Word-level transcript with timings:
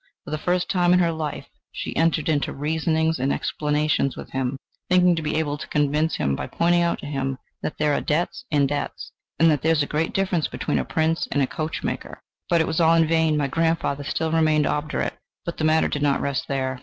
For 0.25 0.31
the 0.31 0.39
first 0.39 0.67
time 0.67 0.93
in 0.93 0.99
her 0.99 1.11
life, 1.11 1.45
she 1.71 1.95
entered 1.95 2.27
into 2.27 2.51
reasonings 2.53 3.19
and 3.19 3.31
explanations 3.31 4.17
with 4.17 4.31
him, 4.31 4.57
thinking 4.89 5.15
to 5.15 5.21
be 5.21 5.35
able 5.35 5.59
to 5.59 5.67
convince 5.67 6.15
him 6.15 6.35
by 6.35 6.47
pointing 6.47 6.81
out 6.81 6.97
to 7.01 7.05
him 7.05 7.37
that 7.61 7.77
there 7.77 7.93
are 7.93 8.01
debts 8.01 8.43
and 8.51 8.67
debts, 8.67 9.11
and 9.37 9.51
that 9.51 9.61
there 9.61 9.73
is 9.73 9.83
a 9.83 9.85
great 9.85 10.11
difference 10.11 10.47
between 10.47 10.79
a 10.79 10.85
Prince 10.85 11.27
and 11.31 11.43
a 11.43 11.45
coachmaker. 11.45 12.17
But 12.49 12.61
it 12.61 12.65
was 12.67 12.79
all 12.79 12.95
in 12.95 13.05
vain, 13.07 13.37
my 13.37 13.45
grandfather 13.47 14.03
still 14.03 14.31
remained 14.31 14.65
obdurate. 14.65 15.19
But 15.45 15.57
the 15.57 15.65
matter 15.65 15.87
did 15.87 16.01
not 16.01 16.19
rest 16.19 16.47
there. 16.47 16.79